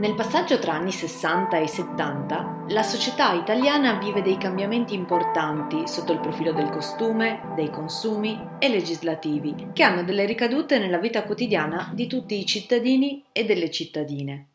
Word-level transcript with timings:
Nel 0.00 0.14
passaggio 0.14 0.58
tra 0.58 0.72
anni 0.72 0.92
60 0.92 1.58
e 1.58 1.68
70, 1.68 2.64
la 2.68 2.82
società 2.82 3.34
italiana 3.34 3.98
vive 3.98 4.22
dei 4.22 4.38
cambiamenti 4.38 4.94
importanti 4.94 5.86
sotto 5.86 6.12
il 6.12 6.20
profilo 6.20 6.54
del 6.54 6.70
costume, 6.70 7.52
dei 7.54 7.68
consumi 7.68 8.40
e 8.58 8.70
legislativi, 8.70 9.68
che 9.74 9.82
hanno 9.82 10.02
delle 10.02 10.24
ricadute 10.24 10.78
nella 10.78 10.96
vita 10.96 11.24
quotidiana 11.24 11.90
di 11.92 12.06
tutti 12.06 12.38
i 12.38 12.46
cittadini 12.46 13.26
e 13.30 13.44
delle 13.44 13.70
cittadine. 13.70 14.46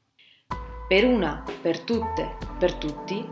Per 0.88 1.05
una, 1.05 1.44
per 1.62 1.82
tutte, 1.82 2.38
per 2.58 2.73
tutti, 2.73 3.23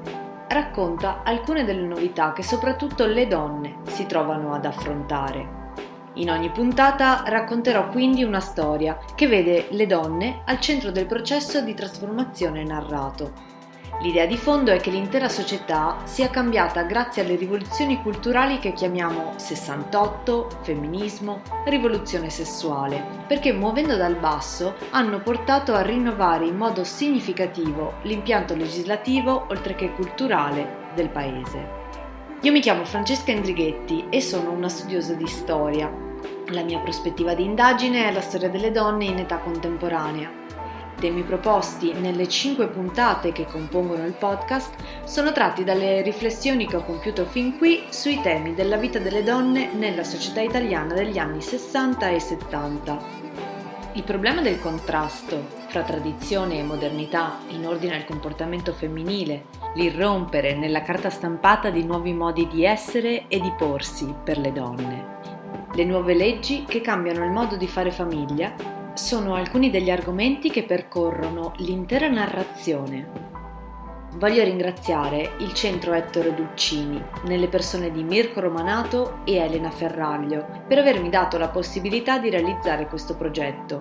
racconta 0.50 1.24
alcune 1.24 1.66
delle 1.66 1.82
novità 1.82 2.32
che 2.34 2.44
soprattutto 2.44 3.08
le 3.08 3.26
donne 3.26 3.78
si 3.88 4.06
trovano 4.06 4.54
ad 4.54 4.66
affrontare 4.66 5.63
in 6.16 6.30
ogni 6.30 6.52
puntata 6.52 7.24
racconterò 7.26 7.88
quindi 7.88 8.24
una 8.24 8.40
storia 8.40 8.98
che 9.16 9.28
vede 9.28 9.68
le 9.72 9.88
donne 9.88 10.42
al 10.46 10.60
centro 10.60 10.92
del 10.92 11.08
processo 11.08 11.62
di 11.62 11.74
trasformazione 11.74 12.64
narrato. 12.64 13.52
L'idea 14.02 14.26
di 14.26 14.38
fondo 14.38 14.72
è 14.72 14.80
che 14.80 14.90
l'intera 14.90 15.30
società 15.30 16.00
sia 16.04 16.30
cambiata 16.30 16.84
grazie 16.84 17.24
alle 17.24 17.36
rivoluzioni 17.36 18.02
culturali 18.02 18.60
che 18.60 18.74
chiamiamo 18.74 19.34
68, 19.38 20.60
femminismo, 20.62 21.42
rivoluzione 21.66 22.30
sessuale, 22.30 23.04
perché 23.28 23.54
muovendo 23.54 23.96
dal 23.96 24.16
basso 24.16 24.76
hanno 24.92 25.22
portato 25.22 25.74
a 25.74 25.82
rinnovare 25.82 26.46
in 26.46 26.58
modo 26.58 26.84
significativo 26.84 27.94
l'impianto 28.02 28.56
legislativo 28.56 29.46
oltre 29.50 29.76
che 29.76 29.94
culturale 29.94 30.92
del 30.96 31.10
Paese. 31.10 31.83
Io 32.44 32.52
mi 32.52 32.60
chiamo 32.60 32.84
Francesca 32.84 33.32
Indrighetti 33.32 34.08
e 34.10 34.20
sono 34.20 34.52
una 34.52 34.68
studiosa 34.68 35.14
di 35.14 35.28
storia. 35.28 35.90
La 36.48 36.62
mia 36.62 36.80
prospettiva 36.80 37.34
di 37.34 37.46
indagine 37.46 38.10
è 38.10 38.12
la 38.12 38.20
storia 38.20 38.50
delle 38.50 38.70
donne 38.70 39.06
in 39.06 39.18
età 39.18 39.38
contemporanea. 39.38 40.30
Temi 41.00 41.24
proposti 41.24 41.94
nelle 41.94 42.28
cinque 42.28 42.68
puntate 42.68 43.32
che 43.32 43.46
compongono 43.46 44.06
il 44.06 44.12
podcast 44.12 44.74
sono 45.06 45.32
tratti 45.32 45.64
dalle 45.64 46.02
riflessioni 46.02 46.68
che 46.68 46.76
ho 46.76 46.84
compiuto 46.84 47.24
fin 47.24 47.58
qui 47.58 47.84
sui 47.88 48.20
temi 48.20 48.54
della 48.54 48.76
vita 48.76 49.00
delle 49.00 49.24
donne 49.24 49.72
nella 49.72 50.04
società 50.04 50.42
italiana 50.42 50.94
degli 50.94 51.18
anni 51.18 51.42
60 51.42 52.10
e 52.10 52.20
70. 52.20 53.53
Il 53.96 54.04
problema 54.04 54.42
del 54.42 54.60
contrasto 54.60 55.46
fra 55.68 55.84
tradizione 55.84 56.58
e 56.58 56.64
modernità 56.64 57.38
in 57.50 57.68
ordine 57.68 57.96
al 57.96 58.06
comportamento 58.06 58.74
femminile, 58.74 59.46
l'irrompere 59.76 60.56
nella 60.56 60.82
carta 60.82 61.12
stampata 61.12 61.70
di 61.70 61.84
nuovi 61.84 62.12
modi 62.12 62.48
di 62.48 62.66
essere 62.66 63.28
e 63.28 63.40
di 63.40 63.54
porsi 63.56 64.12
per 64.24 64.40
le 64.40 64.52
donne. 64.52 65.20
Le 65.76 65.86
nuove 65.86 66.16
leggi 66.16 66.66
che 66.68 66.82
cambiano 66.82 67.24
il 67.24 67.30
modo 67.30 67.56
di 67.56 67.68
fare 67.68 67.92
famiglia 67.92 68.56
sono 68.96 69.36
alcuni 69.36 69.70
degli 69.70 69.92
argomenti 69.92 70.50
che 70.50 70.64
percorrono 70.64 71.54
l'intera 71.58 72.08
narrazione 72.08 73.23
Voglio 74.16 74.44
ringraziare 74.44 75.32
il 75.40 75.54
centro 75.54 75.94
Ettore 75.94 76.36
Dulcini, 76.36 77.04
nelle 77.24 77.48
persone 77.48 77.92
di 77.92 78.04
Mirko 78.04 78.42
Romanato 78.42 79.22
e 79.26 79.38
Elena 79.38 79.72
Ferraglio, 79.72 80.46
per 80.68 80.78
avermi 80.78 81.10
dato 81.10 81.40
la 81.40 81.50
possibilità 81.50 82.20
di 82.20 82.30
realizzare 82.30 82.86
questo 82.86 83.16
progetto. 83.16 83.80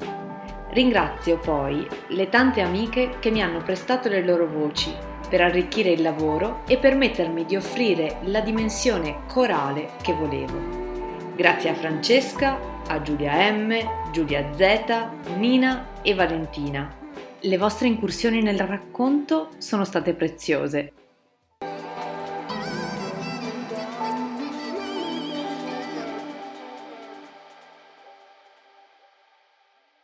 Ringrazio 0.71 1.39
poi 1.39 1.87
le 2.09 2.31
tante 2.31 2.63
amiche 2.63 3.19
che 3.19 3.31
mi 3.31 3.43
hanno 3.43 3.63
prestato 3.63 4.09
le 4.09 4.25
loro 4.25 4.47
voci 4.47 4.91
per 5.29 5.43
arricchire 5.43 5.91
il 5.91 6.01
lavoro 6.01 6.63
e 6.67 6.79
permettermi 6.79 7.45
di 7.45 7.57
offrire 7.57 8.21
la 8.23 8.41
dimensione 8.41 9.25
corale 9.29 9.91
che 10.01 10.15
volevo. 10.15 10.81
Grazie 11.37 11.71
a 11.71 11.75
Francesca, 11.75 12.59
a 12.89 13.03
Giulia 13.03 13.53
M, 13.53 14.11
Giulia 14.13 14.51
Z, 14.55 15.37
Nina 15.37 15.89
e 16.01 16.15
Valentina 16.15 17.01
le 17.45 17.58
vostre 17.58 17.89
incursioni 17.89 18.41
nel 18.41 18.61
racconto 18.61 19.48
sono 19.58 19.85
state 19.85 20.14
preziose 20.14 20.92